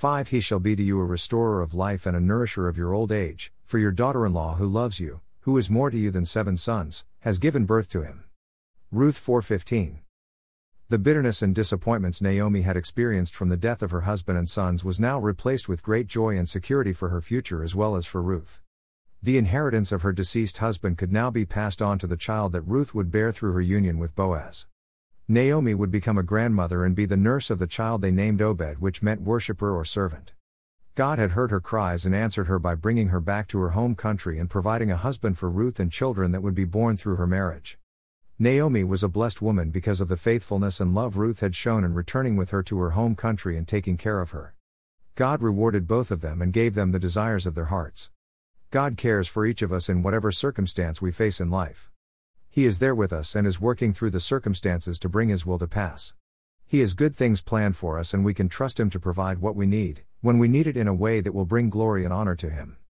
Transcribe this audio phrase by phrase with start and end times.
[0.00, 2.94] 5 He shall be to you a restorer of life and a nourisher of your
[2.94, 6.10] old age, for your daughter in law who loves you, who is more to you
[6.10, 8.24] than seven sons, has given birth to him.
[8.90, 9.98] Ruth 4:15
[10.88, 14.82] The bitterness and disappointments Naomi had experienced from the death of her husband and sons
[14.82, 18.22] was now replaced with great joy and security for her future as well as for
[18.22, 18.62] Ruth.
[19.22, 22.62] The inheritance of her deceased husband could now be passed on to the child that
[22.62, 24.66] Ruth would bear through her union with Boaz.
[25.32, 28.80] Naomi would become a grandmother and be the nurse of the child they named Obed,
[28.80, 30.32] which meant worshipper or servant.
[30.96, 33.94] God had heard her cries and answered her by bringing her back to her home
[33.94, 37.28] country and providing a husband for Ruth and children that would be born through her
[37.28, 37.78] marriage.
[38.40, 41.94] Naomi was a blessed woman because of the faithfulness and love Ruth had shown in
[41.94, 44.56] returning with her to her home country and taking care of her.
[45.14, 48.10] God rewarded both of them and gave them the desires of their hearts.
[48.72, 51.88] God cares for each of us in whatever circumstance we face in life.
[52.52, 55.58] He is there with us and is working through the circumstances to bring His will
[55.60, 56.14] to pass.
[56.66, 59.54] He has good things planned for us and we can trust Him to provide what
[59.54, 62.34] we need, when we need it in a way that will bring glory and honor
[62.34, 62.76] to Him.